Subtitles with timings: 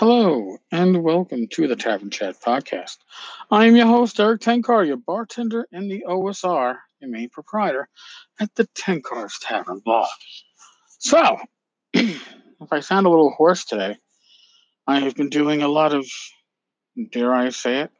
[0.00, 2.96] and welcome to the Tavern Chat podcast.
[3.50, 7.86] I am your host, Erik Tenkar, your bartender in the OSR, your main proprietor
[8.40, 10.08] at the Tenkar's Tavern Bar.
[11.00, 11.36] So,
[11.92, 13.98] if I sound a little hoarse today,
[14.86, 16.06] I have been doing a lot of,
[17.12, 17.90] dare I say it,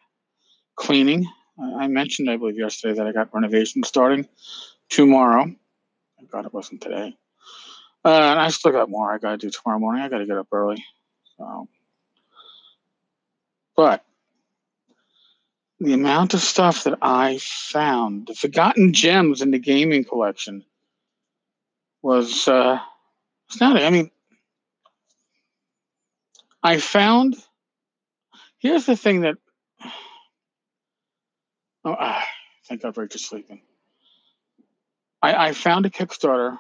[0.77, 1.27] cleaning.
[1.63, 4.27] I mentioned, I believe, yesterday that I got renovation starting
[4.89, 5.45] tomorrow.
[6.17, 7.15] Thank God it wasn't today.
[8.03, 10.03] Uh, and I still got more I got to do tomorrow morning.
[10.03, 10.83] I got to get up early.
[11.37, 11.69] So,
[13.77, 14.05] but
[15.81, 20.65] the amount of stuff that I found, the forgotten gems in the gaming collection,
[22.03, 22.79] was uh,
[23.51, 23.85] astounding.
[23.85, 24.11] I mean,
[26.63, 27.37] I found.
[28.59, 29.37] Here's the thing that.
[31.83, 32.27] Oh, ah,
[32.69, 33.63] thank God Rachel's sleeping.
[35.23, 36.59] I, I found a Kickstarter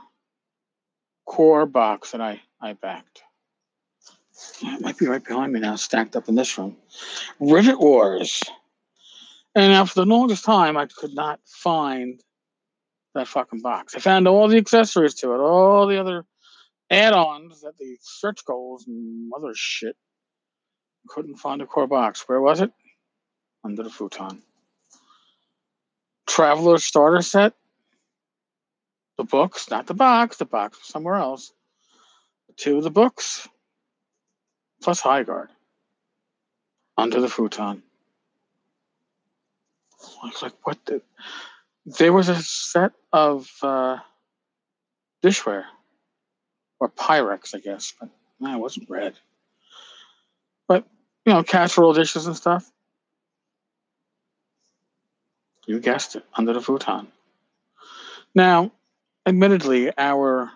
[1.27, 3.23] core box that I, I backed.
[4.63, 6.77] It might be right behind me now, stacked up in this room.
[7.39, 8.43] Rivet Wars.
[9.55, 12.23] And now, for the longest time, I could not find
[13.15, 13.95] that fucking box.
[13.95, 16.25] I found all the accessories to it, all the other
[16.91, 19.97] add-ons that the stretch goals and shit.
[21.09, 22.25] Couldn't find a core box.
[22.27, 22.71] Where was it?
[23.65, 24.43] Under the futon.
[26.27, 27.55] Traveller starter set.
[29.17, 30.37] The books, not the box.
[30.37, 31.53] The box was somewhere else.
[32.57, 33.49] Two of the books,
[34.83, 35.49] plus high guard.
[36.97, 37.83] Under the futon.
[40.23, 41.03] I was like, what the?
[41.87, 43.99] There was a set of uh,
[45.23, 45.65] dishware,
[46.79, 49.15] or Pyrex, I guess, but no, it wasn't red.
[50.69, 50.85] But,
[51.25, 52.71] you know, casserole dishes and stuff.
[55.67, 57.09] You guessed it, under the futon.
[58.35, 58.73] Now,
[59.27, 60.51] admittedly, our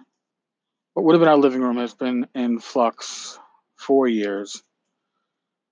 [0.94, 3.38] what would have been our living room has been in flux
[3.76, 4.62] for years,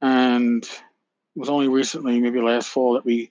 [0.01, 3.31] and it was only recently, maybe last fall, that we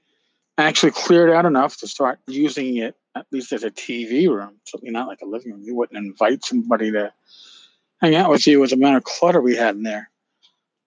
[0.58, 4.58] actually cleared out enough to start using it at least as a TV room.
[4.66, 5.64] Certainly not like a living room.
[5.64, 7.14] You wouldn't invite somebody to
[8.02, 10.10] hang out with you with the amount of clutter we had in there.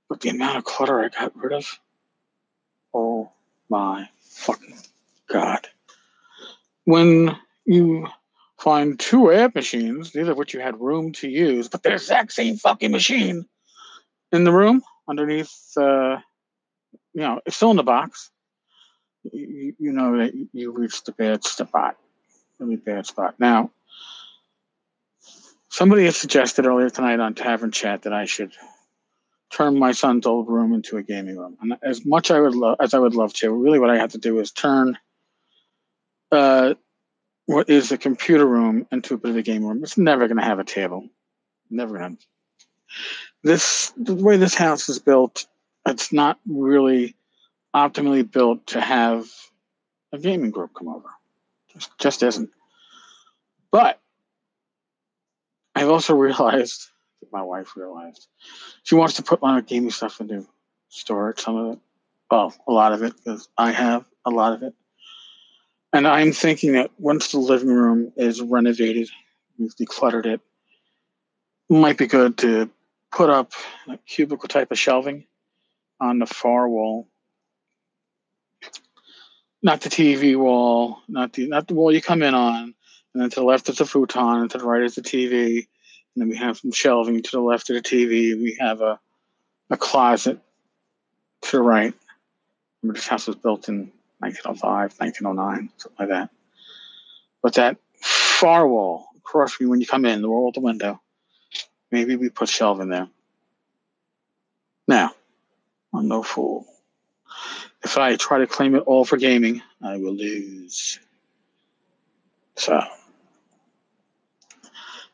[0.09, 1.79] But the amount of clutter I got rid of,
[2.93, 3.31] oh
[3.69, 4.77] my fucking
[5.29, 5.69] god!
[6.85, 8.07] When you
[8.59, 11.97] find two air machines, neither of which you had room to use, but they're the
[11.97, 13.47] exact same fucking machine
[14.33, 16.19] in the room underneath, uh,
[17.13, 18.31] you know, it's still in the box.
[19.33, 21.97] You, you know that you reached the bad spot,
[22.59, 23.37] really bad spot.
[23.39, 23.71] Now,
[25.69, 28.53] somebody had suggested earlier tonight on Tavern Chat that I should
[29.51, 31.57] turn my son's old room into a gaming room.
[31.61, 34.13] And as much I would love as I would love to, really what I have
[34.13, 34.99] to do is turn
[36.33, 36.75] uh,
[37.47, 39.83] what is a computer room into a bit of a game room.
[39.83, 41.09] It's never going to have a table.
[41.71, 42.23] Never going to.
[43.45, 45.47] This the way this house is built,
[45.87, 47.15] it's not really
[47.77, 49.27] optimally built to have
[50.13, 51.11] a gaming group come over.
[51.73, 52.51] Just, just isn't.
[53.71, 54.01] But
[55.75, 56.89] I've also realized,
[57.33, 58.29] my wife realized,
[58.83, 60.47] she wants to put my gaming stuff into
[60.89, 61.41] storage.
[61.41, 61.79] Some of it,
[62.31, 64.75] well, a lot of it, because I have a lot of it.
[65.93, 69.11] And I'm thinking that once the living room is renovated,
[69.59, 70.41] we've decluttered it,
[71.71, 72.71] it might be good to
[73.15, 73.53] put up
[73.89, 75.25] a cubicle type of shelving
[76.01, 77.09] on the far wall.
[79.63, 82.75] Not the TV wall, not the not the wall you come in on,
[83.15, 85.57] and then to the left is the futon, and to the right is the TV,
[85.57, 85.67] and
[86.17, 88.37] then we have some shelving to the left of the TV.
[88.37, 89.01] We have a
[89.71, 90.39] a closet
[91.43, 91.95] to the right.
[92.83, 96.31] Remember, this house was built in 1905, 1909, something like that.
[97.43, 100.61] But that far wall across from you when you come in, the wall at the
[100.61, 101.01] window,
[101.95, 103.09] maybe we put shelving there.
[104.89, 105.15] Now,
[105.95, 106.67] I'm no fool.
[107.85, 110.99] If I try to claim it all for gaming, I will lose.
[112.57, 112.83] So,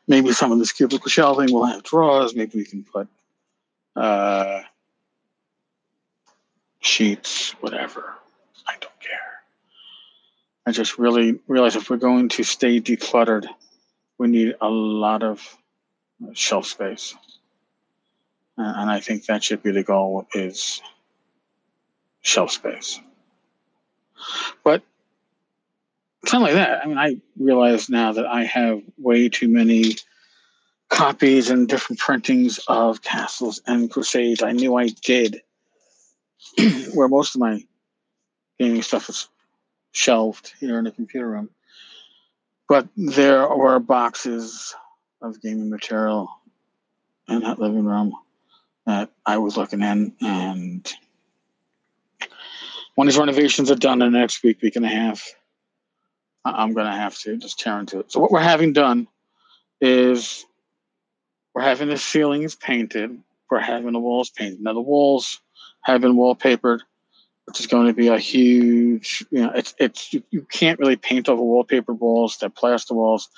[0.07, 2.35] maybe some of this cubicle shelving will have drawers.
[2.35, 3.07] Maybe we can put
[3.95, 4.61] uh,
[6.79, 8.15] sheets, whatever.
[8.67, 9.43] I don't care.
[10.65, 13.45] I just really realize if we're going to stay decluttered,
[14.17, 15.57] we need a lot of
[16.33, 17.15] shelf space.
[18.57, 20.81] And I think that should be the goal is
[22.21, 22.99] shelf space.
[24.63, 24.83] But
[26.23, 26.83] it's not like that.
[26.83, 29.95] I mean, I realize now that I have way too many
[30.89, 34.43] copies and different printings of Castles and Crusades.
[34.43, 35.41] I knew I did,
[36.93, 37.63] where most of my
[38.59, 39.27] gaming stuff is
[39.91, 41.49] shelved here in the computer room.
[42.67, 44.75] But there were boxes
[45.21, 46.29] of gaming material
[47.27, 48.13] in that living room
[48.85, 50.91] that I was looking in, and
[52.95, 55.33] when these renovations are done in the next week, week and a half,
[56.43, 58.11] I'm going to have to just tear into it.
[58.11, 59.07] So what we're having done
[59.79, 60.45] is
[61.53, 63.17] we're having the ceilings painted.
[63.49, 64.61] We're having the walls painted.
[64.61, 65.39] Now the walls
[65.81, 66.79] have been wallpapered,
[67.45, 69.25] which is going to be a huge.
[69.31, 72.37] You know, it's it's you, you can't really paint over wallpaper walls.
[72.37, 73.29] They're plaster walls.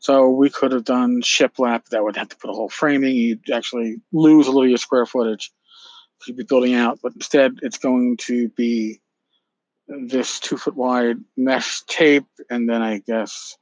[0.00, 1.86] So we could have done shiplap.
[1.90, 3.14] That would have to put a whole framing.
[3.14, 5.52] You'd actually lose a little of your square footage.
[6.26, 9.00] You'd be building out, but instead it's going to be
[9.88, 13.56] this two foot wide mesh tape, and then I guess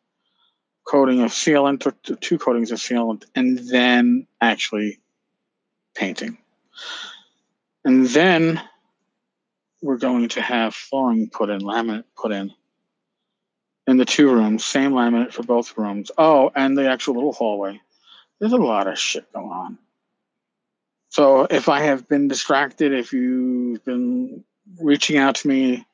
[0.87, 5.01] coating of sealant or two coatings of sealant, and then actually
[5.95, 6.39] painting.
[7.85, 8.61] And then
[9.83, 12.53] we're going to have flooring put in, laminate put in
[13.87, 16.11] in the two rooms, same laminate for both rooms.
[16.17, 17.81] Oh, and the actual little hallway.
[18.39, 19.79] There's a lot of shit going on.
[21.09, 24.45] So if I have been distracted, if you've been
[24.81, 25.85] reaching out to me,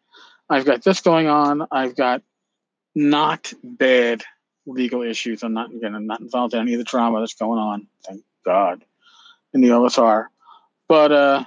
[0.48, 1.66] I've got this going on.
[1.72, 2.22] I've got
[2.94, 4.22] not bad
[4.66, 5.42] legal issues.
[5.42, 7.86] I'm not again, I'm not involved in any of the drama that's going on.
[8.06, 8.84] Thank God.
[9.54, 10.26] In the OSR.
[10.88, 11.44] But uh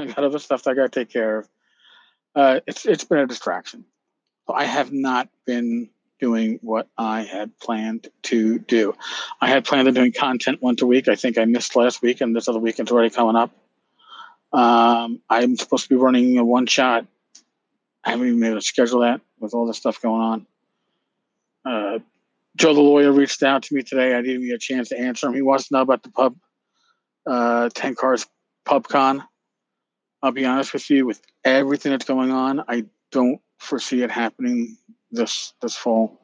[0.00, 1.48] I got other stuff that I gotta take care of.
[2.34, 3.84] Uh it's it's been a distraction.
[4.48, 8.94] I have not been doing what I had planned to do.
[9.40, 11.08] I had planned on doing content once a week.
[11.08, 13.50] I think I missed last week, and this other weekend's already coming up.
[14.52, 17.06] Um, I'm supposed to be running a one shot.
[18.04, 20.46] I haven't even been able to schedule that with all the stuff going on.
[21.64, 21.98] Uh,
[22.56, 24.14] Joe the lawyer reached out to me today.
[24.14, 25.34] I didn't get a chance to answer him.
[25.34, 26.36] He wants to know about the pub,
[27.26, 28.26] uh, Tenkar's
[28.66, 29.22] PubCon.
[30.22, 34.76] I'll be honest with you, with everything that's going on, I don't foresee it happening
[35.10, 36.20] this this fall.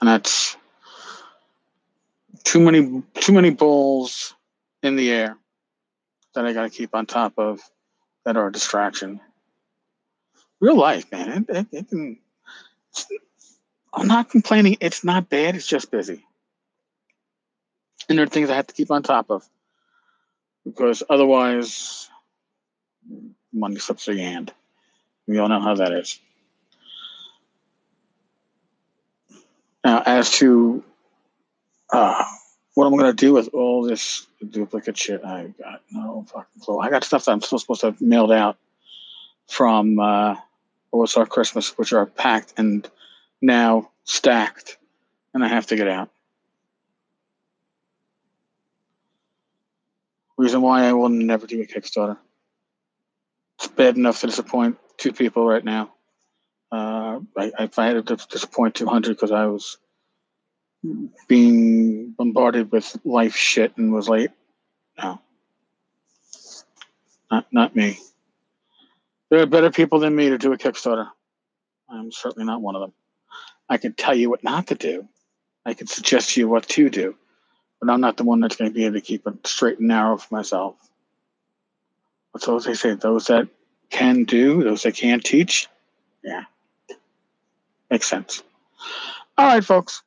[0.00, 0.56] And that's
[2.44, 4.34] too many too many balls
[4.82, 5.36] in the air
[6.34, 7.60] that I got to keep on top of
[8.24, 9.20] that are a distraction.
[10.60, 11.46] Real life, man.
[11.48, 12.18] It, it, it can,
[13.92, 14.76] I'm not complaining.
[14.80, 15.54] It's not bad.
[15.54, 16.24] It's just busy.
[18.08, 19.48] And there are things I have to keep on top of
[20.64, 22.08] because otherwise,
[23.52, 24.52] money slips through your hand.
[25.26, 26.18] We all know how that is.
[29.84, 30.82] Now, as to
[31.92, 32.24] uh,
[32.74, 36.78] what I'm going to do with all this duplicate shit, I got no fucking clue.
[36.78, 38.56] I got stuff that I'm still supposed to have mailed out
[39.48, 40.36] from uh,
[40.92, 42.88] OSR Christmas, which are packed and
[43.40, 44.78] now stacked,
[45.34, 46.10] and I have to get out.
[50.36, 52.18] Reason why I will never do a Kickstarter.
[53.76, 55.92] Bad enough to disappoint two people right now.
[56.72, 59.78] Uh, I, if I had to disappoint 200 because I was
[61.28, 64.30] being bombarded with life shit and was late.
[64.98, 65.20] No,
[67.30, 67.98] not not me.
[69.30, 71.08] There are better people than me to do a Kickstarter.
[71.88, 72.92] I'm certainly not one of them.
[73.68, 75.08] I can tell you what not to do.
[75.64, 77.16] I can suggest to you what to do,
[77.80, 79.88] but I'm not the one that's going to be able to keep it straight and
[79.88, 80.76] narrow for myself.
[82.32, 83.48] But so as they say, those that
[83.90, 85.68] can do, those that can't teach,
[86.22, 86.44] yeah,
[87.90, 88.42] makes sense.
[89.38, 90.02] All right, folks.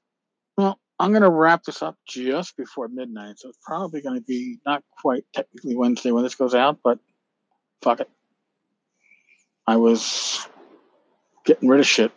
[0.57, 4.21] Well, I'm going to wrap this up just before midnight, so it's probably going to
[4.21, 7.00] be not quite technically Wednesday when this goes out, but
[7.81, 8.09] fuck it.
[9.65, 10.45] I was
[11.45, 12.12] getting rid of shit.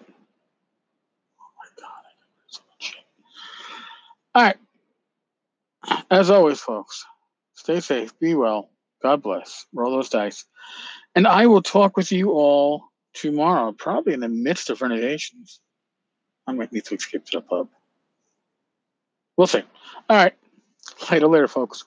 [1.39, 3.05] Oh my god, I got rid of so much shit.
[4.35, 4.57] All right.
[6.11, 7.05] As always, folks,
[7.55, 8.71] stay safe, be well,
[9.03, 10.45] God bless, roll those dice.
[11.15, 15.61] And I will talk with you all tomorrow, probably in the midst of renovations.
[16.47, 17.69] I might need to escape to the pub.
[19.37, 19.63] We'll see.
[20.09, 20.35] All right.
[21.11, 21.85] Later, later, folks.